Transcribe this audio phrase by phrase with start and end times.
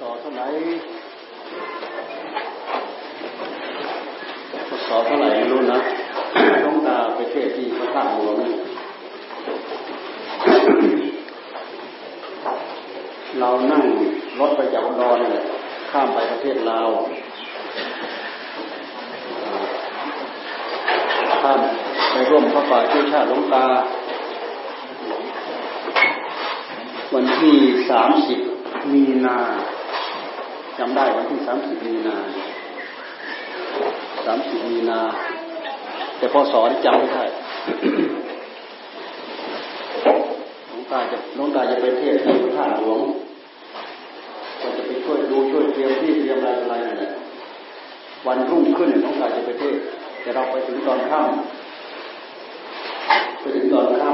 [0.00, 0.46] ศเท่าไหร่
[4.68, 5.78] พศเท่าไหร่ไม่รู้นะ
[6.64, 8.36] ต้องตาไปเทศที่พระธาตุหลวง
[13.38, 13.82] เรานั่ง
[14.38, 15.44] รถไปจากอุดรเนี่ย
[15.90, 16.88] ข้ามไปประเทศลาว
[21.42, 21.60] ข้าม
[22.12, 23.66] ไปร่วมพระป่าช่วยชาติหลวงตา
[27.14, 27.56] วันที่
[27.90, 28.38] สามสิบ
[28.92, 29.38] มีนา
[30.80, 32.16] จำได้วันที่สามสิบมีนา
[34.26, 35.00] สามสิบมีนา
[36.18, 37.24] แต่พอสอนจำไม่ได้
[40.68, 43.00] หลวงตาจะหลวงตาจะไปเทศที่พระธาหลวง
[44.60, 47.10] ก็จะไปช่วยดูช่วยเตรียมที่เตรียมอะไรอะไรนั่นแหละ
[48.26, 49.76] วันรุ่งขึ้นหลวงตาจะไปเทศ
[50.22, 54.08] แต่เราไปถึงตอนค่ำไปถึงตอนค่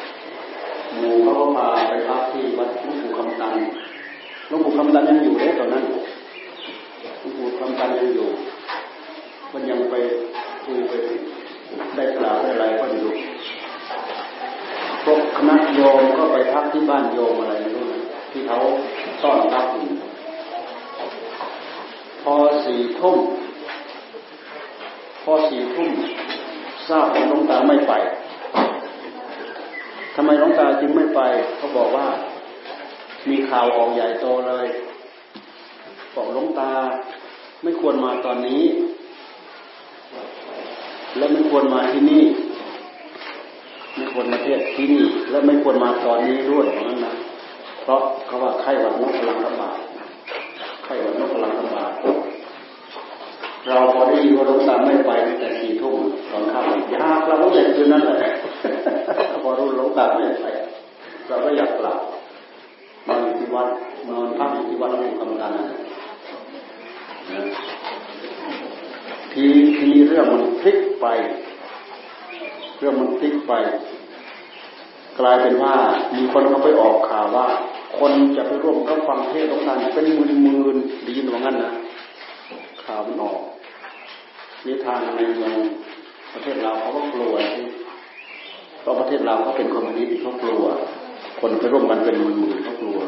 [0.00, 3.54] ำหมู่เขาก็พาไปพักที่วัดหลวงปู่คำตัน
[4.48, 8.28] หลวงปู่คำตันยังอยู่เลยตอนนั้นหลวงปู่คำตันยังอยู่
[9.52, 9.94] มันยังไป
[10.64, 10.92] คุยไป
[11.96, 13.12] ได้กล่าวได้อะไรก็อยู่
[15.04, 18.02] พวกคณะโยมก็ไปพักที่บ้านโยมอะไรไม่รู้นะ
[18.32, 18.58] ที่เขา
[19.22, 19.92] ต้อนรับอยู่
[22.22, 22.34] พอ
[22.66, 23.18] สี่ทุ่ม
[25.22, 25.90] พอสี่ทุ่ม
[26.88, 27.92] ทราบว่าหลวงตาไม่ไป
[30.14, 31.20] ทำไมหลวงตาจึงไม่ไป
[31.56, 32.06] เขาบอกว่า
[33.28, 34.66] มีข่าวออกใหญ่โตเลย
[36.14, 36.72] บอกหลวงตา
[37.62, 38.62] ไม่ควรมาตอนนี้
[41.16, 42.24] และไม่ควรมาที่นี่
[43.96, 47.14] ไม่ควรมาเทศที่นี่ และไม่ควรมาตอนนี้ด้วยเพราะนั้นนะ
[47.82, 49.78] เพราะเขาว่าไข้หวัดนกกำลังระบาด
[50.84, 51.65] ไข้หวัดนกกำลังระบาด
[53.68, 55.96] เราพอได้ยินว่าหลวงตาไม่ไปแต่สี่ทุ่ม
[56.30, 58.32] ตอนค่ำยากเราก็อยากคืนนั้นแหละ
[59.42, 60.46] พอรู้หลวงตาไม่ไป
[61.28, 61.98] เราก็อยากกลับ
[63.08, 63.68] นอนอยู่ที่วัด
[64.08, 65.64] นอนพักอยู่ที่วัดหลวงปู่คำตันนะ
[69.32, 69.44] ที
[69.76, 71.06] ทีนี้เรื่องมันพลิกไป
[72.78, 73.52] เรื่องมันพลิกไป
[75.20, 75.74] กลายเป็นว่า
[76.16, 77.46] มีคนเขาไปออกข่าวว่า
[77.98, 80.76] คนจะไปร่วมรับฟังเทศน์หลวงตาเป็นหมื่นหมื่น
[81.06, 81.72] ดีนว่างั้นนะ
[82.84, 83.38] ข่าวมันออก
[84.66, 85.54] นี่ทางในเมือง
[86.32, 87.34] ประเทศเราเขาก็กลัว
[88.80, 90.64] เพราะประเทศเราเขาเป็นคอมมิวนิสต์เขากลัว
[91.40, 92.98] คนไปร่วมกันเป็นหมื่นหมื่นเขากลัว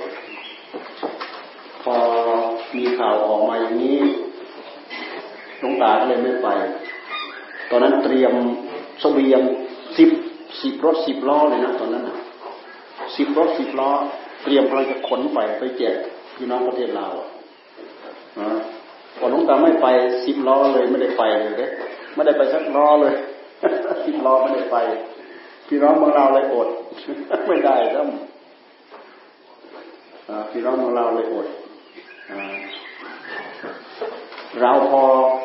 [1.83, 1.95] พอ
[2.77, 3.99] มีข่าวออกมาอย่างนี้
[5.61, 6.49] หลวงตาก็เลยไม่ไป
[7.71, 8.33] ตอนนั้นเตรียม
[9.03, 9.41] สเสบียง
[9.99, 10.11] สิบ
[10.63, 12.05] สิบรถสิบล้อเลยนะตอนนั้น
[13.17, 13.91] สิบรถสิบล้อ
[14.45, 15.95] เตรียมกำลังจะขนไปไปแจก
[16.37, 17.13] พี่น้องประเทศลาว
[18.41, 18.49] นะ
[19.19, 19.87] พอหลวงตาไม่ไป
[20.27, 21.67] สิบล้อเลยไม่ได้ไปเลยเด้
[22.15, 23.15] ไม่ได้ไปสักล้อเลย
[24.05, 24.77] สิบล้อไม่ได้ไป
[25.69, 26.69] พี่น้องของเราเลยอด
[27.49, 28.07] ไม่ได้แล้ว
[30.51, 31.47] พี่น้องของเราเลยอด
[34.61, 35.03] เราพอ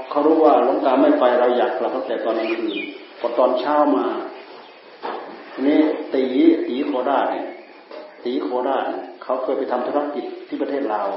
[0.09, 2.77] เขารู้ว่าหลวงตาไม่ไปเราอยากกลับตั้งแต่ตอนกลางคืน
[3.19, 4.05] พอตอนเช้ามา
[5.65, 5.79] นี่
[6.13, 6.23] ตี
[6.67, 7.47] ตีโคราชเนี่ย
[8.23, 8.85] ตีโคราช
[9.23, 11.07] เขาเคยไปทำธุรกิจที่ประเทศลาว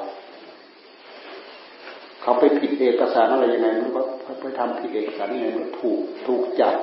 [2.27, 4.01] เขาไปผิดเอกสารอะไรยังไงมันก็
[4.41, 6.75] ไปทำผิดเอกสารยังไงมันถูกถูกจับ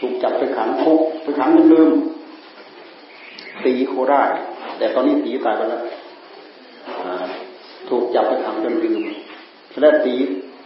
[0.00, 1.90] ถูกจับไปขังคุกไปขังลืม
[3.64, 4.30] ตีโคราช
[4.78, 5.82] แต่ตอนนี้ตีตายไปแล้ว
[7.88, 9.02] ถูกจับไปขังจนลืม
[9.80, 10.14] แล้วตี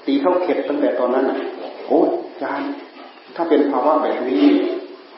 [0.06, 1.38] ตีเข้าเข็ดตั้งแต่ตอนนั้นอะ
[1.86, 2.08] โอ้ย
[2.42, 2.62] จาน
[3.36, 4.44] ถ้าเป็นภาวะแบบนี้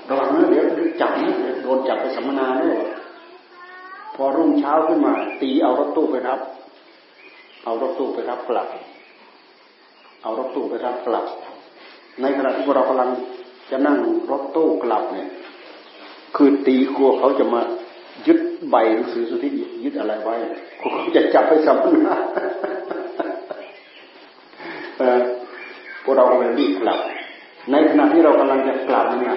[0.09, 0.65] ระวังนะเดี๋ยว
[1.01, 2.81] จับนะโดนจับไปสัมมนาเนี่ย
[4.15, 5.13] พอรุ่งเช้าขึ้นมา
[5.43, 6.41] ตีเอารถตู้ไปรับ
[7.65, 8.69] เอารถตู้ไปรับกลับ
[10.23, 11.27] เอารถตู้ไปรับกลับ
[12.21, 13.11] ในขณะที่เรากำลัง
[13.71, 13.99] จะนั่ง
[14.31, 15.29] รถตู้กลับเนี่ย
[16.37, 17.61] คือตีกลัวเขาจะมา
[18.27, 18.39] ยึด
[18.71, 19.49] ใบหนังสือสุทธิ
[19.85, 20.35] ยึดอะไรไว้
[20.81, 22.17] กลัวเขาจะจับไปสัมมนา
[26.03, 26.99] พวกเรากำลังรีบกลับ
[27.71, 29.37] ในขณะที่เรากำลังจะกลับเนี่ย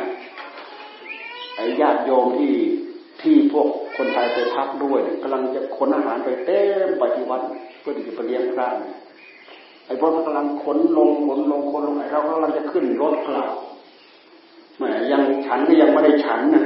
[1.56, 2.53] ไอ้ญาติโยมที่
[3.25, 7.41] ที่พวกคนไทยไปพักด้วยกำลังจะขนอาหารไปเต็มไปที่วัด
[7.79, 8.67] เพื่อที่จะไปเลี้ยงพระ
[9.88, 13.52] ไอ้พวกกำลังขนลงขนลงขนลงไอ้เรากำลังจะขึ้นรถกลับ
[14.78, 16.66] แหมยังฉันก็ยังไม่ได้ฉันนะ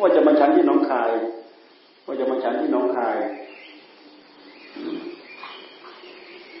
[0.00, 1.10] ว่าจะมาฉันที่น้องคาย
[2.06, 3.16] ว่าจะมาฉันที่น้องคาย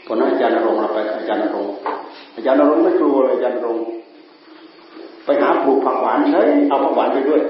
[0.06, 1.66] ตอนั้นอาจารย์นรงเราไปอาจารย์นรง
[2.34, 3.78] อาจารย์นรงไม่กลัวเลยอาจารย์นรง
[5.24, 7.40] ไปหาปลูกผักหวานเฉยเอาผักหวานไปด้วย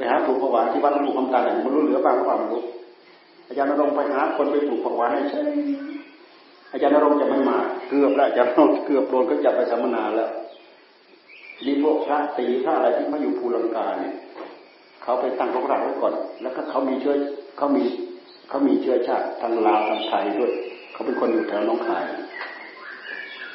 [0.00, 2.62] ไปหาปลูกผักหวานที่วัดปลูกคำตาเนี่ยมันรู้เหลือบ้างหรือเปล่าไม่รู้
[3.48, 5.44] อาจารย์นรงไปหาคนไปปลูกผักหวานให้เฉย
[6.72, 7.58] อาจารย์นรงจะไม่มา
[7.88, 10.30] เกือบแล้วอาจารย์นรงเกือบโดนก็จับไปสัมมนาแล้ว
[11.66, 14.14] นี่พวกพระตีพระอะไรที่มาอยู่ภูลังกาเนี่ย
[15.02, 17.14] เขาไปตั้งรกรากไว้ก่อน แล้วก็เขามีเชื้อ
[17.56, 17.82] เขามี
[18.48, 20.52] เขามีเชื้อชาติทางลาวทางไทยด้วย
[20.92, 22.04] เขาเป็นคนอยู่แถวน้องคาย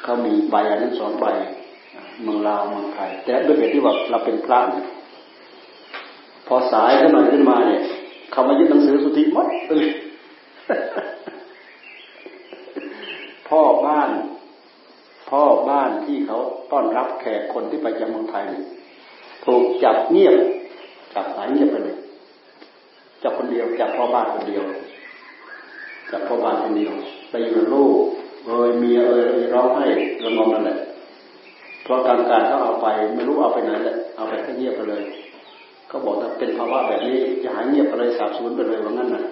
[0.02, 1.26] เขามีใบอันนั้นสองใบ
[2.22, 4.84] เมืองลาวเมืองไทยแต่ด้วยเหตุที่ว่าเราเป็นพระเนี่ย
[6.46, 7.82] พอสายขึ้นหน่อยขึ้นมาเนี่ย
[8.32, 9.86] เขามายึดหนังสือสุทธิมดเลย
[13.48, 14.10] พ่อบ้าน
[15.30, 16.38] พ่อบ้านที่เขา
[16.72, 18.44] ต้อนรับแขกคนที่ไปจากเมืองไทย
[19.44, 20.36] ถูกจับเงียบ
[21.14, 21.96] จับหายเงียบไปเลย
[23.22, 24.64] จับคนเดียวจับพ่อบ้านคนเดียว
[26.10, 26.92] จับพ่อบ้านคนเดียว
[27.30, 27.94] ไปอยู่กับลูก
[28.46, 29.86] เอยเมียเอยร้องให้
[30.24, 30.78] ระงมนั่นแหละ
[31.82, 35.02] เพราะการการเขาเอาไปไม่รู้เอาไปไหนแหละเอาไปแค่เงียบไปเลย
[35.88, 39.24] เขาบอกถ้าเป็นภาวะแบบนี้จะหายเงียบไปเลยสาบสูญไปเลยว่างั้นนะ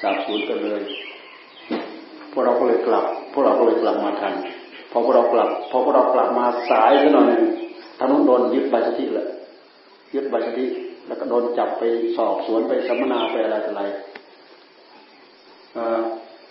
[0.00, 0.80] สาบสูญไปเลย
[2.32, 4.34] พวกเราก็เลยกลับ พวกเราก็เลยกลับมาทัน
[4.90, 7.26] พอพวกเรากลับ พอพวกเรากลับมาสายซะหน่อย
[7.98, 9.28] ทางนู้นโดนยึดใบสติแหละ
[10.14, 10.66] ยึดใบสติ
[11.06, 11.82] แล้วก็โดนจับไป
[12.16, 13.82] สอบสวนไปสัมมนาไปอะไรต่ออะไร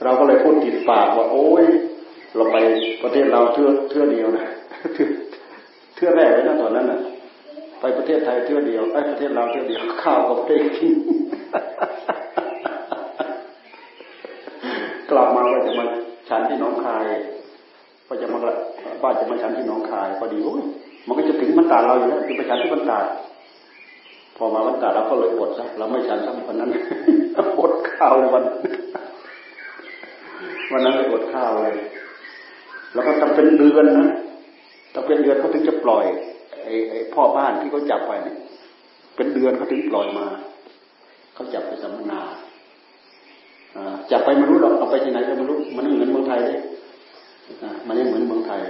[0.03, 1.65] เราก็เลยพูดติดปากว่า โอ้ย
[2.35, 2.57] เราไป
[3.03, 4.45] ประเทศเราเทื่อเทื่อเดียวนะ
[5.95, 6.99] เทื่อแรกเลยนะตอนนั้นน่ะ
[7.81, 10.93] ไปประเทศไทยเทื่อเดียวไอ้ประเทศเราเทื่อเดียวข้าวก็ไม่ได้กิน
[15.09, 15.85] กลับมาว่าจะมา
[16.29, 17.07] ฉันที่น้องคาย
[18.07, 18.39] ว่าจะมา
[19.03, 20.61] ว่าจะมาฉันที่น้องคายพอดีโอ้ย
[21.07, 22.99] มันก็จะถึงบรรดาเราอยู่แล้วจะไปฉันที่บรรดา
[24.37, 26.69] พอมาบรรดาเราก็เลยอดซะเราไม่ฉันสักวันนั้น
[27.59, 28.43] อดข้าววัน
[30.71, 31.75] วันนั้นเลยอดข้าวเลย
[32.93, 34.07] แล้วก็ต้องเป็นเดือนนะ
[34.93, 36.05] ต้องเป็นเดือนเขาถึงจะปล่อย
[36.71, 38.37] ไอ้ไอ้พ่อบ้านที่เขาจับไปเนี่ย
[39.15, 40.25] เป็นเดือนเขาถึงปล่อยมา
[41.33, 42.21] เขาจับไปสัมมนา
[44.11, 46.59] จับไปไม่รู้หรอกเอาไปที่ไหนก็ไม่รู้มันไม่เหมือนเมืองไทยเลย
[47.87, 48.61] มันไม่เหมือนเมืองไทย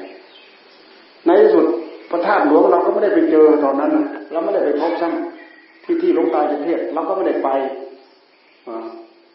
[1.26, 1.66] ในที่สุด
[2.12, 3.92] พระธาตุหลวงเราก็ไม่ได้ไปเจอตอนนั้น
[4.32, 7.50] เราไม่ได้ไปพบซ้ำที่ที่หลวงตาจะเทศเราก็ไม่ได้ไป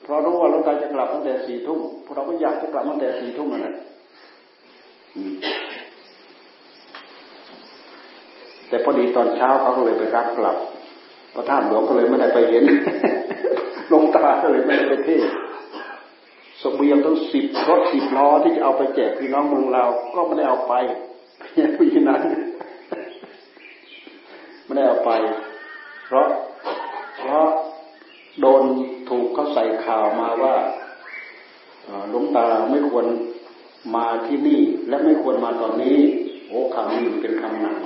[0.02, 3.74] เพราะรู้ว่าหลวงตาจะกลับตั้งแต่สี่ทุ่มพวกเราก็อยากจะกลับตั้งแต่สี่ทุ่มนั่นแหละ
[8.68, 10.56] แต่พอดีตอนเช้าเขาก็เลยไปรับกลับ
[11.34, 12.64] พระธาตุหลวงก็เลยไม่ได้ไปเห็น
[13.92, 15.22] ลงตาก็เลยไม่ได้ไปเทศ
[16.62, 19.84] สมเบียงต้องสิบรถสิบล้อที่จะเอาไปแจกพี่น้องเมืองเรา
[20.14, 20.74] ก็ไม่ได้เอาไป
[21.40, 22.22] เพียงผู้นั้น
[24.64, 25.10] ไม่ได้เอาไป
[26.06, 26.28] เพราะ
[27.18, 27.46] เพราะ
[28.40, 28.62] โดน
[29.08, 30.54] ถูกเขาใส่ข่าวมาว่า
[32.10, 33.06] หลวงตาไม่ควร
[33.96, 35.96] มาที่นี่ และไม่ควรมาตอนนี้
[36.48, 37.76] โอ้คำนี้เป็นคำหนัก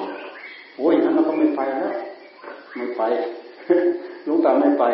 [0.80, 1.94] โอ้ยนั้นเราก็ไม่ไปแล้ว
[2.76, 3.02] ไม่ไป
[4.26, 4.84] ลวงตาไม่ไป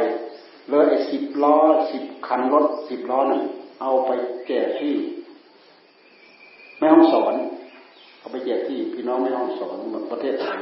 [0.69, 1.56] เลยไอ้สิบล้อ
[1.93, 3.43] สิบคันรถสิบล้อนั่น
[3.81, 4.11] เอาไป
[4.47, 4.94] แจกที่
[6.79, 7.35] แม่ห้องสอน
[8.19, 10.61] เอาไปแจกที่พี่น้องแม่ห้องสอนหมดประเทศไทย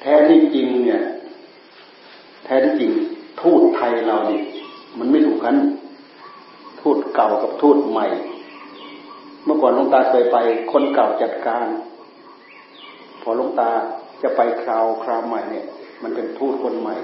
[0.00, 1.02] แท้ที่จริงเนี่ย
[2.44, 2.92] แท้ที่จริง
[3.40, 4.42] ทูตไทยเราเนี่ย
[4.98, 5.56] มันไม่ถูกกัน
[6.80, 8.06] ทูตเก่ากับทูตใหม่
[9.44, 10.36] เมื่อก่อนหลวงตาเคยไป
[10.72, 11.66] คนเก่าจัดการ
[13.22, 13.70] พอลงตา
[14.22, 15.64] จะไปคราวคราวใหม่เนี่ย
[16.02, 16.96] มันเป็นทูตคนใหม่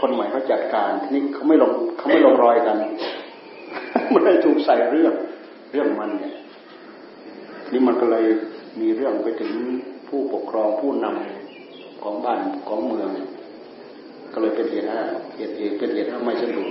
[0.00, 2.76] คนใหม่เขาจัดการทีนี้เขาไม่ลงเขาไม่ลงรอยกัน
[4.12, 5.14] มันได้ถูกใส่เรื่อง
[5.72, 6.34] เรื่องมันเนี่ย
[7.72, 8.24] นี่มันก็เลย
[8.80, 9.52] มีเรื่องไปถึง
[10.08, 13.08] ผู้ปกครองผู้นำของบ้านของเมือง
[14.32, 15.00] ก็เลยเป็นเหตุให้
[15.36, 16.70] เหตุเหตุเป็นเหตุให้ไม่สะดวก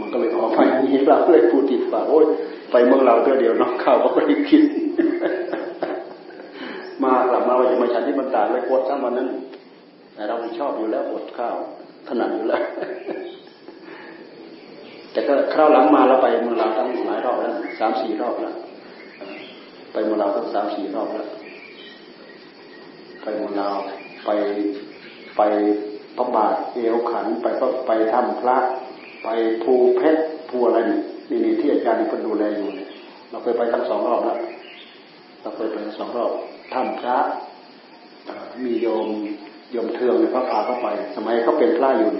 [0.00, 2.24] มันก็เลยออกไปนี้เราเลยพูดติดปากโอ้ย
[2.70, 4.62] ไปเมืองเราเพื่อเดียวน้องข้าวก็ไม่ได้คิด
[7.52, 9.28] บมาจะมาฉันที่บรรดาเลยปวดซ้ำวันนั้น
[10.14, 11.56] แต่เราชอบอยู่แล้วปวดข้าว
[12.08, 12.62] ถนัดอยู่แล้ว
[15.12, 18.54] แต่ก็คราวหลังมาแล้วไปเมืองลาวตั้งหลายรอบแล้วสามสี่รอบแล้ว
[19.92, 21.28] ไปเมืองลาวตั้งสามสี่รอบแล้ว
[23.22, 23.74] ไปเมืองลาว
[24.24, 24.30] ไป
[25.36, 25.40] ไป
[26.16, 28.56] พระบาทเอวขันไปก็ไปถ้ำพระ
[29.24, 29.28] ไป
[29.62, 30.78] ภูเพชรภูอะไร
[31.30, 32.88] นี่นี่ที่อาจารย์คนดูแลอยู่เนี่ย
[33.30, 34.38] เราเคยไปทั้งสองรอบแล้ว
[35.42, 36.30] เราเคยไปทั้งสองรอบ
[36.72, 37.18] ถ้ำพระ
[38.64, 39.08] มีโยม
[39.72, 42.10] โยมเทืองเนี่ยพระพาเข้าไป สมัยเขาเป็นพระอยู่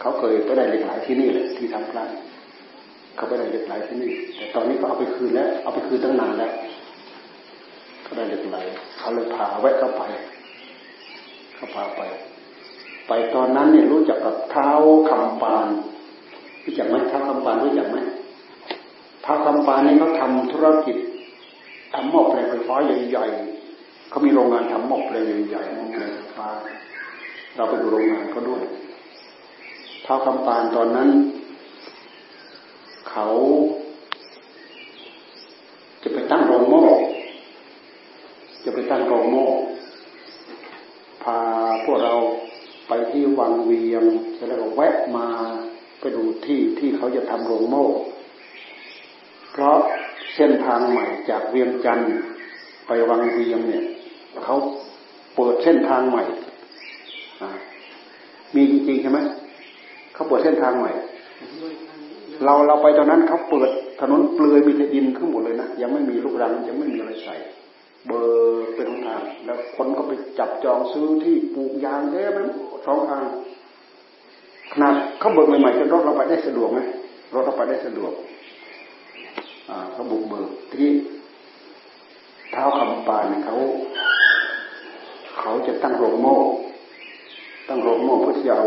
[0.00, 2.04] เขาเคยไปได้เหล็กไหลที่นี่แหละที่ทำพระ
[3.16, 6.52] เขาไปได้เหล็กไหลที่นี่ แต่ตอนนี้ก็เอาไปคืนแล้วเอาไปคืนตั้งนานแล้ว
[8.06, 8.56] ก็ได้เหล็กไหล
[8.98, 10.02] เขาเลยพาแวะเข้าไป
[11.54, 12.02] เขาพาไป
[13.08, 14.70] ไปตอนนั้นเนี่ยรู้จักกับเท้า
[15.08, 15.68] คำปาน
[16.64, 17.96] รู้จักไหมเท้าคำปานรู้จักไหม
[19.22, 20.96] เท้าคำปานนี่เขาทาธุรกิจ
[21.92, 22.76] ทำหม้อแปลงไฟฟ้า
[23.08, 23.65] ใหญ่ๆ
[24.08, 26.48] เขามีโรงงานทำหม้อแปลงใหญ่ๆหม้อแปลงไฟฟ้า
[27.56, 28.62] เราไปดูโรงงานเขาด้วย
[30.04, 31.08] ท้าคำปานตอนนั้น
[33.10, 33.26] เขา
[36.02, 36.84] จะไปตั้งโรงหม้อ
[38.64, 39.46] จะไปตั้งโรงหม้อ
[41.22, 41.38] พา
[41.84, 42.14] พวกเรา
[42.88, 44.04] ไปที่วังเวียง
[44.48, 45.26] แล้วก็แวะมา
[46.00, 47.86] ไปดูที่ที่เขาจะทำโรงโม่
[49.52, 49.78] เพราะ
[50.34, 52.12] เส้นทางใหม่จากเวียงจันทร์
[52.86, 53.84] ไปวังเวียงเนี่ย
[54.44, 54.56] เขา
[55.36, 56.24] เปิดเส้นทางใหม่
[58.54, 59.18] มีจริงๆใช่ไหม
[60.14, 60.90] เขาเปิดเส้นทางใหม่
[62.44, 67.36] เราเราไปตอนนั้นเขาเปิดถนนเปลือยมีแต่ดินทั้งหมดเลยนะยังไม่มีลูกรังยังไม่มีอะไรใส่
[68.06, 72.38] เบอร์เป็นทาง แล้วคนก็ไปจับจองซื้อที่ปลูกยางเยอะไป
[72.86, 73.22] สองทาง
[74.72, 76.80] ขนาดเขาเบิกใหม่ๆจนรถเราไปได้สะดวกไหม
[77.34, 78.12] รถเราไปได้สะดวก
[79.92, 80.90] เขาบุกเบิกที่
[82.52, 83.56] เท้าคำปานเขา
[85.48, 86.36] เขาจะตั้งโรงโม่
[87.68, 88.66] ตั้งโรงโม่เพื่อที่จะเอา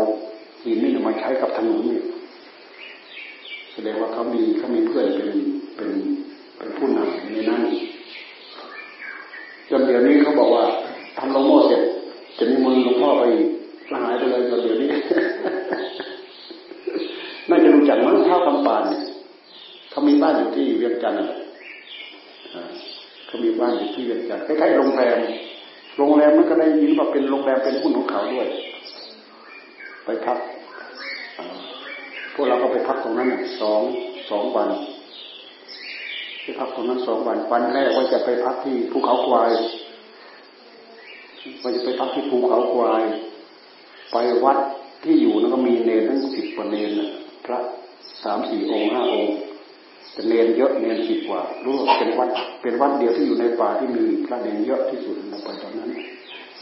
[0.64, 1.98] หินนี่มาใช้กับถนนนี่
[3.72, 5.30] แสดงว่าเขามีเขามีเพื่อนเป็น
[5.76, 5.90] เป็น
[6.56, 7.62] เป็นผู้นำในนั้น
[9.70, 10.64] จนเดี๋ยวนี้เขาบอกว่า
[11.18, 11.82] ทำโรงโม่เสร็จ
[12.38, 13.24] จะมีมือหลวงพ่อไป
[13.90, 14.90] หายไปเลยจนเดี๋ยวนี้
[17.48, 19.02] น่าจะรู้จักมั้งเท้าคำปานเนี่ย
[19.90, 21.18] เขามีบ้านอยู่ที่เวียงจันทร์
[23.26, 25.20] เขามีบ้านอยู่ที่เวียงจันทร์ใกล้ๆโรงแรม
[26.00, 28.46] โรงแรมมันก็ได้ยินว่าเป็นโรงแรมเป็นหุ้นของเขาด้วย
[30.04, 30.38] ไปพัก
[32.34, 33.28] พวกเราก็ไปพักตรงนั้น
[33.60, 33.82] สอง
[34.30, 34.68] สองวัน
[36.42, 39.50] ไปพักตรงนั้นสองวันวันแรกว่าจะไปพักที่ภูเขาควาย
[41.62, 43.02] ว่าจะไปพักที่ภูเขาควาย
[44.12, 44.58] ไปวัด
[45.04, 46.90] ที่อยู่นั้นก็มีเนรทั้งสิบกว่าเนร
[47.46, 47.58] พระ
[48.24, 49.34] สามสี่องค์ห้าองค์
[50.20, 52.28] แต่เนเยอะเนรสิบกว่ารู้ว่าเป็นวัด
[52.62, 55.90] เป็นวัดเดียวที่อยู่ในป่าที่มีพระเนรเยอะที่สุดเราไปตอนนั้น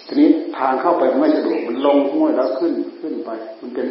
[0.06, 3.86] ทีนี้ทางเข้าไปไม่สะดวกมันลงห้วยแล้วขึ้นขึ้นไป มันเป็น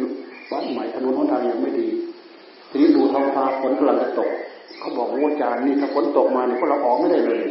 [0.52, 1.88] วัดใหม่ถนนหนทางยังไม่ดี
[2.70, 4.30] ทีนี้ดูท้องฟ้าฝนกำลังจะตก
[4.78, 7.42] เขาบอกว่าอาจารย์นี่ถ้าฝนตกมาเนี่ยพวกเราออกไม่ได้เลย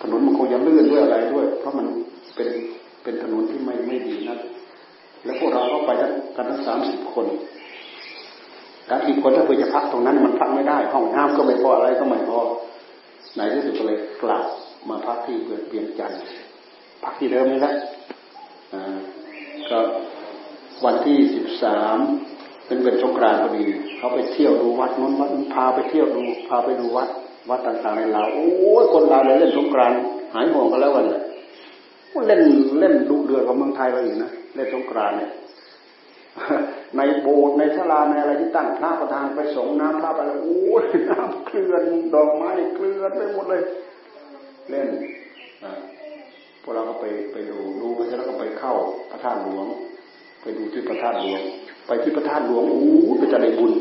[0.00, 1.86] ถนนมันคงจะลื่นด้วยอะไรด้วย เพราะมัน
[2.36, 2.48] เป็น
[3.02, 4.38] เป็นถนนที่ไม่ไม่ดีนัก
[5.24, 6.10] แล้วพวกเราเข้าไปกัน
[6.50, 7.26] ทั้งสามสิบคน
[8.90, 12.40] การอีกคนถ้าเพื่อจะพักตรงนั้นมันพักไม่ได้ ห้องน้ำก็ไม่พออะไรก็ไม่พอ
[13.34, 14.44] ไหนที่สุดก็เลยกลับ
[14.88, 16.20] มาพักที่เเปลี่ยนจันทร์
[17.04, 17.74] พักที่เดิมนี่แหละ
[19.70, 19.78] ก็
[20.84, 21.98] วันที่สิบสาม
[22.66, 23.64] เป็นเป็นสงกรานต์พอดี
[23.96, 27.08] เขาไปเที่ยวดูวัดนู้นวัดพาไปเที่ยวดูพาไปดูวัด
[27.50, 28.48] วัดต่างๆในลาวโอ้
[28.82, 29.98] ยคนลาวเลยเล่นสงกรานต์
[30.32, 31.22] หายห่วงกันแล้ววันเลย
[32.26, 32.42] เล่น
[32.80, 35.30] เล่นดุเดือดกว่าเมืองไทยเราอีกนะเล่นสงกรานต์เนี่ย
[36.96, 41.82] ในโบสถ์ในศาลาในอะไรที่ตั้งพระประธานไปสงน้ำพระไปแล้วโอ้ยน้ำเคลื่อน
[42.14, 43.62] ดอกไม้เคลื่อนไปหมดเลย
[44.70, 44.88] เล่น
[46.62, 48.74] พวกเราก็ไปไปดูดูไปแล้วก็ไปเข้า
[49.10, 49.66] พระธาตุหลวง
[50.42, 51.40] ไปดูที่พระธาตุหลวง
[51.86, 52.80] ไปที่พระธาตุหลวงโอ้
[53.18, 53.72] ไปจะได้บุญ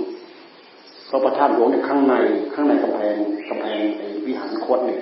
[1.08, 2.16] เพราะพระธาตุหลวงในข้างใน
[2.54, 3.16] ข้างในกำแพง
[3.50, 5.02] กำแพงไอ้วิหารโคตเนี่ย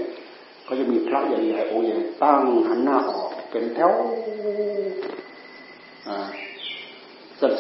[0.68, 1.84] ก็จะมีพระใหญ่ๆโอ้ย
[2.24, 3.92] ตั้งหันหน้าออกเป็นแถว
[6.08, 6.18] อ่า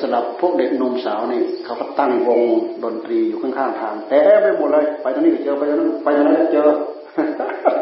[0.01, 2.41] สำหรับพวกเด็กนมสาวนี่เขาก็ตั้งวง
[2.83, 6.69] ดนตรีอยู่ข้างๆทางแต่ไปหมดเลย ไปตรงนี้ก็เจอไปตรงนั้นไปตรงนั้นก็เจอ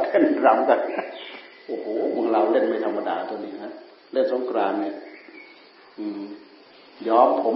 [0.04, 0.80] เต้นรำกัน
[1.68, 3.74] โอ้โหมึงเราเล่นไม่ธรรมดาตัวนี้ฮะ
[4.14, 4.96] เล่นสงกรานเนี่ย
[6.00, 6.22] อืม
[7.08, 7.56] ย้อมผม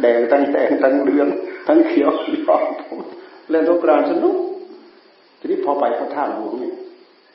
[0.00, 1.28] แดงทั้งแดงทั้งเหลือง
[1.66, 2.98] ทั้งเขียวย้อมผม
[3.50, 4.36] เล่นสงกรานสนุก
[5.38, 6.74] ทีนี้พอไปพระธาตุหลวงเนี่ย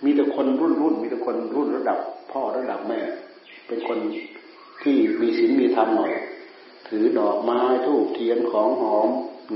[0.05, 1.99] มีแต่คนรุ่นรุ่นมีแต่คนรุ่นระดับ
[2.31, 2.99] พ่อระดับแม่
[3.67, 3.97] เป็นคน
[4.83, 6.11] ที่มีศีลมีธรรมหน่อย
[6.87, 9.09] ถือดอกไม้ทูบเทียนของหอม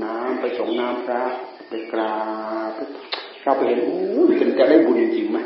[0.04, 1.22] น้ำไปส่งน้ำพระ
[1.68, 2.16] ไปกรา
[2.70, 2.72] บ
[3.42, 3.98] เราไปเห็นโอ้
[4.30, 5.38] ยเป็นจะได้บุญจริงไหม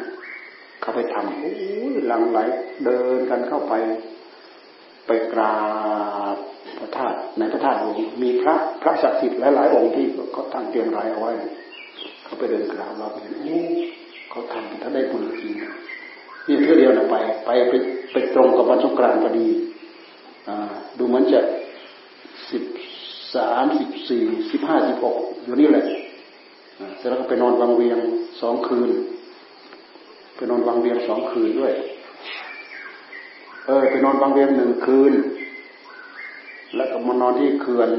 [0.81, 1.52] เขาไปทำโอ้
[1.93, 2.38] ยหลังไหล
[2.85, 3.75] เดินกันเข้าไป
[5.07, 5.57] ไปกรา
[6.35, 6.37] บ
[6.78, 11.33] พระธาตุในพระธาตุหลวงมีพระพระศักดิ์สิทธิ์หลายๆองค์ที่เขาตั้งเตรียมรายเอาไว้
[12.25, 13.61] เขาไปเดินกราบเราไปเห็นโอ้
[14.31, 15.52] เขาทำถ้าได้บุญจริง
[16.47, 17.73] นี่เพื่อเดียวนะไป ไปไป
[18.12, 19.49] ไปตรงกับวันสงกรานต์พอดี
[20.98, 21.40] ดูเหมือนจะ
[22.50, 22.64] สิบ
[23.34, 25.84] สามสิบสี่สิบห้าสิบหกอยู่นี่แหละ
[26.96, 27.98] เสร็จแล้วก็ไปนอนวังเวียง
[28.40, 28.90] สองคืน
[30.36, 31.72] ไปนอนวังเวียงสองคืนด้วย
[33.66, 35.12] เออไปนอนวังเวียงหนึ่งคืน
[36.76, 37.90] แล้วก็มานอนที่เขื่อน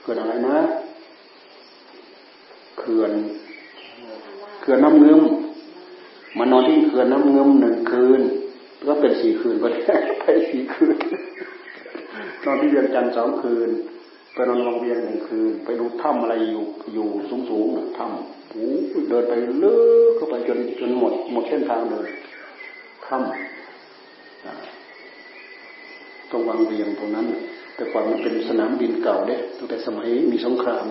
[0.00, 0.58] เขื่อนอะไรนะ
[2.78, 3.12] เขื่อน
[4.60, 5.20] เขื่อนน้ำเงืม
[6.38, 8.22] มานอนที่เขื่อนน้ำเงืมหนึ่งคืน
[8.88, 9.64] ก็เป็นสี่คืนไป
[10.20, 10.96] ไปสี่คืน
[12.44, 13.70] นอนที่เวียงจันทร์สองคืน
[14.34, 16.64] ไปนอนโรงเรียนหนึ่งคืน ไปดูถ้ำอะไรอยู่
[16.94, 17.66] อยู่สูงสูง
[17.98, 18.66] ถ้ำโอ้
[19.08, 19.76] เดินไปเลือ
[20.08, 22.08] กเข้าไปจนจนหมดหมดเส้นทางเลย
[23.06, 23.22] ถ้ำ
[26.30, 27.26] ตรงวังเวียงตรงนั้น
[27.74, 30.84] แต่ก่อนมันเป็นสนามบินเก่าเด้ตั้งแต่สมัยมีสงคราม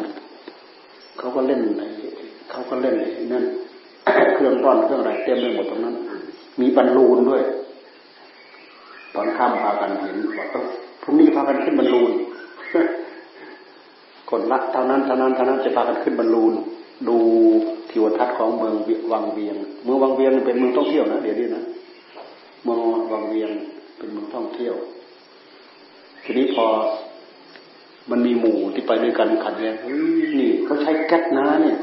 [1.19, 1.83] เขาก็เล่นใน
[2.51, 2.95] เขาก็เล่น
[3.31, 3.43] นั่น
[4.33, 5.95] เครื่องร้อนเครื่องอะไรเต็มไปหมดตรงนั้น
[6.61, 7.41] มีบรรลูนด้วย
[9.15, 10.67] ตอนข้ามพากันเห็นว่าเออ
[11.01, 12.11] พรุ่งนี้พากันขึ้นบรรลูน
[14.29, 16.53] คนละเท่านั้นเท่านั้นเท่านั้นจะพากันขึ้นบรรลูน
[17.07, 17.17] ดู
[17.89, 18.75] ทิวทัศน์ของเมือง
[19.11, 21.63] วังเวียง เมืองวังเวียงเป็นเมืองท่องเที่ยวนะเดี๋ยวนี้นะ
[22.63, 22.79] เมือง
[23.13, 23.49] วังเวียง
[23.97, 24.75] เป็นเมืองท่องเที่ยว
[26.23, 26.65] ทีนี้พอ
[28.11, 31.77] มันมีหมู่ที่ไปด้วยกันขัดแย้งเฮ้ยนี่เขาใช้แก๊สนะเนี่ย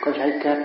[0.00, 0.58] เขาใช้แก๊ส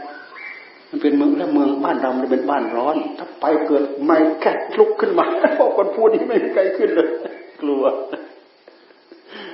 [0.89, 5.25] มันเป็นเมืองแล้วเมืองบ้านเรามันเป็นบ้านร้อน ถ้าไปเกิดไม่แก๊สลุกขึ้นมา
[5.57, 7.09] พวกคนพูดนี่ไม่มีใครขึ้นเลย
[7.61, 7.83] กลัว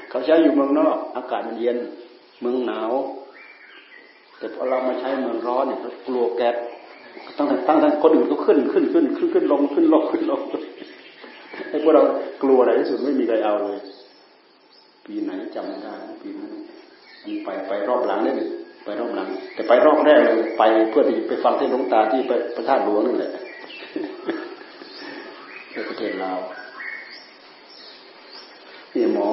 [0.09, 1.77] เขาใช้อยู่เมืองนอก อากาศมันเย็น
[2.41, 2.91] เมืองหนาว
[4.37, 6.55] แต่พอเรามาใช้เมืองร้อนเนี่ยกลัวแก๊ส
[7.37, 10.41] ตั้งแต่ตั้งแต่คนอื่นก็ขึ้นขึ้นขึ้นขึ้นขึ้นลงขึ้นลงขึ้นลง
[11.69, 12.03] ไอ้พวกเรา
[12.43, 13.79] กลัวอะไรที่สุดไม่มีใครเอาเลย
[15.05, 16.51] ปีไหนจำไม่ได้ปีนั้น
[17.23, 18.33] มันไปไปรอบหลังนี่
[18.83, 19.27] ไปรอบหลัง
[19.67, 22.21] ไปรอบแรกเลยไปเพื่อที่ไปฟังเทศน์หลวงตาที่
[22.55, 23.31] พระธาตุหลวงนั่นแหละ
[25.71, 26.39] ในประเทศลาว
[28.93, 29.29] นี่หมอ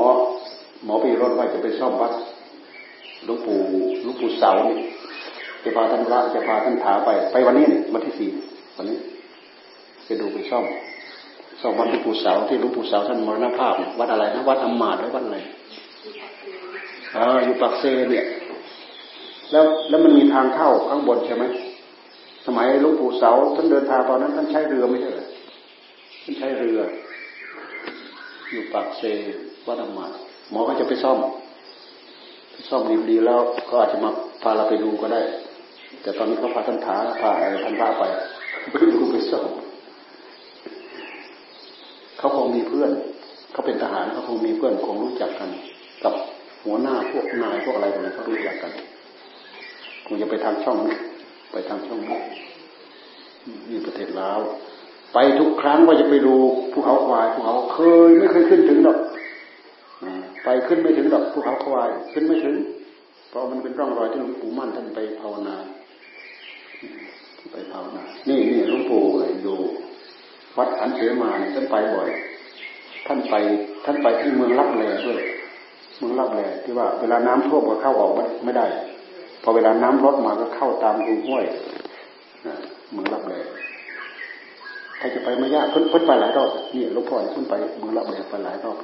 [0.85, 2.13] หมอปีรถว่าจะไปซ่อมวัด
[3.25, 3.61] หลวงปู่
[4.03, 4.79] หลวงปู่เสาเนี่ย
[5.65, 8.31] จะพาท่านพระจะพาท่านถาไป ไปวันนี้เนี่ยวันที่สี่
[8.77, 8.99] วันนี้
[10.05, 10.65] ไปดูไปซ่อม
[11.61, 15.39] ซ่อมวัดหลวงปู่เสาที่หลวงปู่เสาท่านมรณภาพวัดอะไรนะวัดอมมาดหรือวัดอะไร
[17.17, 18.25] อ่าอยู่ปากเซเนี่ย
[19.53, 21.45] แล้วแล้วมันมีทางเข้าข้างบนใช่ไหม
[22.47, 25.27] สมัยหลวงปู่เสาท่านเดินทางตอนนั้นท่านใช้เรือไม่ใช่หรอ
[26.23, 26.81] ท่านใช้เรือ
[28.51, 29.03] อยู่ปากเซ
[29.67, 30.11] วัดอมมาด
[30.51, 31.19] หมอก็จะไปซ่อม
[32.69, 33.41] ซ่อมดีๆแล้ว
[33.71, 34.11] ก็อาจจะมา
[34.43, 35.21] พาเราไปดูก็ได้
[36.03, 37.31] แต่ตอนนี้เขาพาท่านถาพา
[37.65, 38.03] ท่านพระไป
[38.71, 39.49] ไปดูไปซ่อม
[42.19, 42.91] เขาคงมีเพื่อน
[43.53, 45.51] เขาเป็นทหารเขาคงมีเพื่อนคงรู้จักกัน
[46.05, 46.15] กับ
[46.65, 48.73] หัวหน้าพวกนายพวกอะไรต่างๆเขารู้จักกัน
[50.13, 50.79] งจะไปทางช่อง
[51.53, 52.19] ไปทางช่องนี้
[53.69, 54.39] นี่ประเทศลาว
[55.15, 56.35] ไปทุกครั้งว่าจะไปดู
[56.73, 57.79] ภูเขาควายภูเขาเค
[58.09, 58.99] ยไม่เคยขึ้นถึงหรอก
[60.45, 62.57] ไปขึ้นไม่ถึงหรอกภูเขาควาย ขึ้นไม่ถึง
[63.29, 65.57] เพราะมันเป็นร่องรอยที่หลวงปู่มั่นท่านไปภาวนา
[67.53, 69.03] ไปภาวนานี่นี่หลวงปู่
[69.43, 69.59] อยู่
[70.57, 72.09] วัดขันเสมาเนี่ยท่านไปบ่อย
[73.07, 73.35] ท่านไป
[73.85, 75.19] ท่านไปที่เมืองลับแลด้วย
[75.99, 78.13] เมืองลับแลที่ว่าเวลาน้ำท่วมก็เข้าออก
[78.45, 78.67] ไม่ได้
[79.43, 81.45] พอเวลาน้ำลดมาก็เข้าตามรูห้วย
[82.93, 83.35] เมืองลับแล
[84.99, 88.77] ใครจะไปไม่ยากเพิ่นเพิ่นไปหลายรอบนี่หลวงพ่อเพิ่นไปเมืองลับแลไปหลายรอบ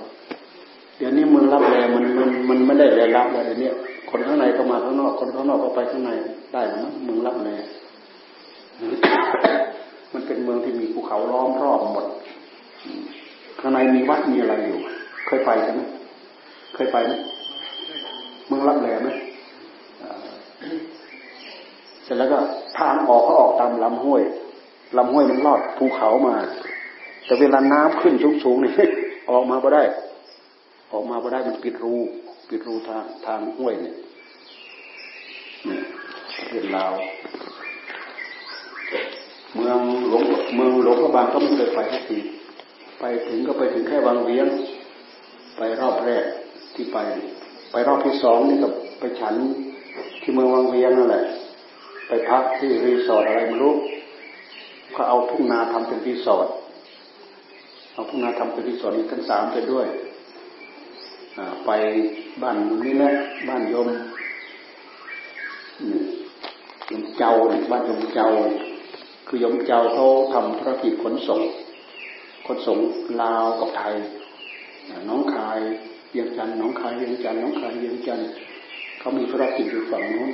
[0.97, 3.71] เดี๋ยวนี้เมืองลับแลมันมันมันไม่ได้แลยลับแล้วเดี๋ยวนี้
[4.11, 6.11] คนข้างในก็มาข้างนอก คนข้างนอกก็ไปข้างใน
[6.53, 7.51] ได้นะเมืองลับแล
[10.13, 12.07] มันเป็นเมืองที่มีภูเขาล้อมรอบหมด
[13.61, 14.79] ข้างในมีวัดมีอะไรอยู่
[15.27, 15.81] เคยไปใช่ไหม
[16.75, 17.13] เคยไปไหม
[18.47, 19.09] เมืองลับแลไหม
[22.19, 22.39] แล้วก็
[22.79, 24.23] ทางออกก็ออกตามลำห้วย
[24.99, 26.37] ลำห้วยมันลอดภูเขามา
[27.27, 28.73] แต่เวลาน้ำขึ้นสูงๆนี่
[29.31, 29.85] ออกมาไม่ได้
[30.93, 31.95] ออกมาไม่ได้มันปิดรู
[32.49, 33.97] ปิดรูทางทางห้วยเนี่ย
[36.37, 36.93] ประเทศลาว
[39.55, 39.79] เมือง
[40.09, 40.23] หลวง
[40.55, 42.19] เมืองหลวงพระบางก็ไม่เคยไปสักที
[43.01, 44.47] ไปถึงก็ไปถึงแค่บางเวียง
[45.57, 46.25] ไปรอบแรก
[46.75, 46.99] ที่ไป
[47.73, 48.69] ไปรอบที่สองนี่ก็
[49.01, 49.35] ไปฉัน
[50.23, 51.25] ที่เมืองวังเวียงนั่นแหละ
[52.09, 53.75] ไปพักที่รีสอร์ทอะไรไม่รู้
[54.97, 56.49] ก็เอาทุ่งนาทำเป็นรีสอร์ท
[57.95, 59.87] เอาทุ่งนาทำเป็นรีสอร์ทอีกทั้งสามเป็นด้วย
[61.67, 61.71] ไป
[62.43, 63.11] บ้านนี้นะ
[63.49, 63.89] บ้านยม
[66.91, 67.33] ยมเจ้า
[67.71, 68.29] บ้านยมเจ้า
[69.27, 71.41] คือยมเจ้าเขาทำธุรกิจขนส่ง
[72.47, 72.79] ขนส่ง
[73.23, 73.95] ลาวกับไทย
[75.09, 75.59] น้องคาย
[76.11, 78.21] เวียงจันน้องคายเวียงจันน้องคายเวียงจัน
[78.99, 80.31] เขามีธุรกิจอยู่ฝั่งนู้น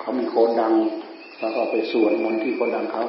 [0.00, 0.74] เขามีโคดัง
[1.40, 3.04] แล้วก็ไปสวนมนต์ที่โคดังเขา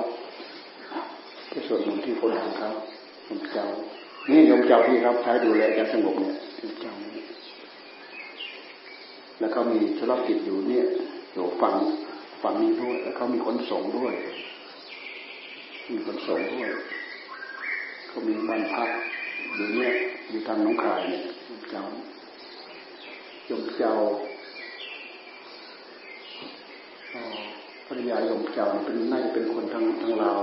[1.50, 2.70] ไปสวนมนต์ที่โคดังเขา
[3.28, 3.68] ยมเจ้า
[4.30, 6.94] นี่ยมเจ้าที่รับใช้ดูแลยามสงบเนี่ยยมเจ้า
[9.40, 10.86] แล้วเขามีธุรกิจอยู่เนี่ย
[11.34, 11.76] อยู่ฝั่ง
[12.42, 14.14] ฝั่งนี้ด้วย แล้วเขามีขนส่งด้วย
[15.92, 16.70] มีขนส่งด้วย
[18.08, 18.90] เขามีบ้านพัก
[19.56, 19.92] อยู่เนี่ย
[20.30, 21.84] อยู่ทางน้องคายเนี่ยยมเจ้า
[23.50, 23.94] ยมเจ้า
[27.88, 30.42] ภรร ยายมเจ้าเป็นน่าจะเป็นคนทางทางลาว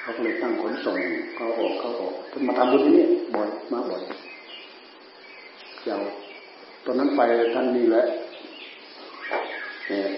[0.00, 0.98] เขาเลยตั้งขนส่ง
[1.36, 4.02] เขาออกเขาออกเพิ่งมาทำบุญที่นี่บ่อยมาบ่อย
[5.84, 5.98] เจ้า
[6.84, 7.20] ตอนนั้นไป
[7.54, 8.04] ท่านนี่แหละ
[9.88, 10.08] เนี่ย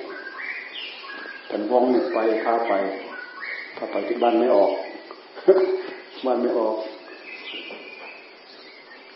[1.51, 2.73] ท่านวงเนี่ยไปพาไป
[3.77, 4.71] พาไปที่บ้านไม่ออก
[6.27, 6.77] บ้านไม่ออก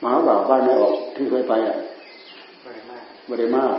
[0.02, 1.76] มาเปล่าบ้านไม่ออกที่เคยไปอะ
[3.26, 3.78] ไม่ได้มาก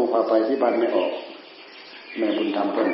[0.00, 1.10] พนุพาไปที่บ้านไม่ออก
[2.18, 2.88] แม่บุญธรรมเพิ่น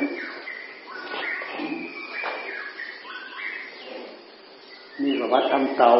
[5.01, 5.91] นี่วัดทำเตา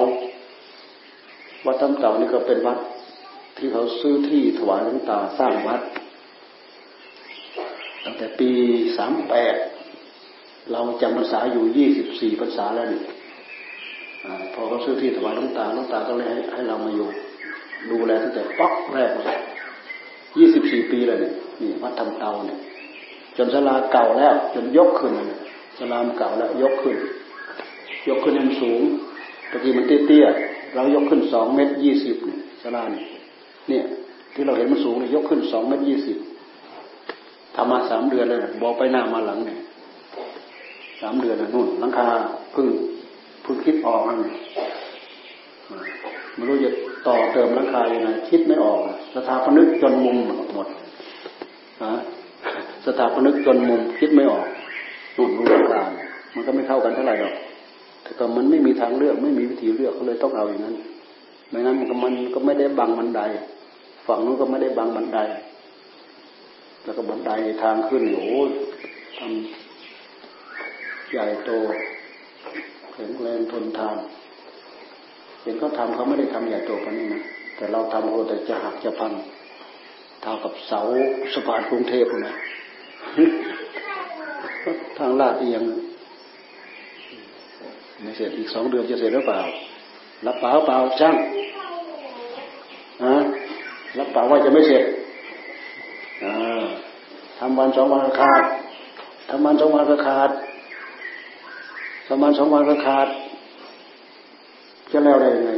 [1.66, 2.80] วัดถ้ำเตานี่ก็เป็นวัด
[3.58, 5.82] ที่เขาซื้อที่ถวายหลวงตาสร้างวัด
[8.04, 8.50] ตั้งแต่ปี
[8.98, 9.56] สามแปด
[10.72, 13.02] เราจำพรรษาอยู่ยี่สิบสี่พรรษาแล้วนี่
[14.54, 17.08] พอเขาซื้อที่ถวายหลวงตาหลวงตาก็เลยให้ให้เรามาอยู่
[17.92, 19.38] ดูแลตั้งแต่ป๊อกแรกเลย
[20.38, 22.60] ยี่สิบสี่ปีเลยนี่ยนี่วัดทำเตาเนี่ย
[23.38, 25.14] จนศาลาเก่าแล้ว จนยกขึ้น
[25.78, 26.98] ศาลาเก่าแล้วยกขึ้น
[28.08, 28.82] ยกขึ้นให้มันสูง
[29.52, 32.16] ตะกี้มันเตี้ยๆเรายกขึ้นสองเมตรยี่สิบ
[32.62, 33.06] ศาลาเนี่ย
[33.70, 33.84] เนี่ย
[34.34, 36.18] ที่เราเห็นมันสูงเนี่ยยกขึ้นสองเมตรยี่สิบ
[37.56, 39.60] ทำมาสามเดือนเลยบอกไปหน้ามาหลังเนี่ย
[41.02, 42.08] สามเดือนนะนู่นหลังคา
[42.56, 42.68] พึ่ง
[43.46, 44.20] พึ่งคิดออกนั่น
[46.36, 46.70] ไม่รู้จะ
[47.08, 48.80] ต่อเติมหลังคายังไงคิดไม่ออก
[49.16, 50.18] สถาปนึกจนมุม
[50.54, 50.68] หมด
[51.84, 51.94] ฮะ
[52.86, 54.48] สถาปนึกจนมุมคิดไม่ออก
[55.16, 55.84] นู่นรู้หลังคา
[56.34, 57.36] มันก็ไม่เข้ากันเท่าไหร่หรอก
[58.04, 60.76] แต่ก็มันไม่มีทางเลือกไม่มีวิธีเลือกก็เลยต้องเอาอย่างนั้น
[61.50, 63.22] ไม่งั้นมันก็มันก็ไม่ได้บังบันได
[64.08, 65.20] ฝั่งนู้นก็ไม่ได้บังบันได
[66.84, 67.32] แล้วก็บันได
[67.64, 68.42] ทางขึ้นโอ้
[69.18, 71.52] ทำใหญ่โต
[72.94, 73.98] แข็งแรงทนทาน
[75.42, 77.22] เห็นเขาทำเขาไม่ได้ทำใหญ่โตกันนี่นะ
[77.58, 79.12] แต่เราทำโอแต่จะหักจะพัง
[80.22, 80.80] เท่ากับเสา
[81.34, 82.36] สะพานกรุงเทพนะ
[84.98, 85.64] ทางลาดเอียง
[88.02, 89.42] ไม่เสร็จอีกสองเดือนจะเสร็จหรือเปล่า
[90.26, 91.16] รับเปล่าเปล่าช่าง
[93.06, 93.16] ฮะ
[93.98, 94.84] รับเปล่าว่าจะไม่เสร็จ
[97.40, 98.44] ทำวันสองวันก็ขาด
[99.30, 100.30] ทำวันสองวันก็ขาด
[102.08, 103.08] ทำวันสองวันก็ขาด
[104.92, 105.52] จะแล้วได้ยังไง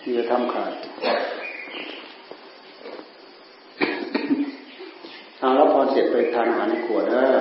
[0.00, 0.72] ที่จะทำขาด
[5.96, 7.36] เสร็จไปทานอาหารในขวดเด้อ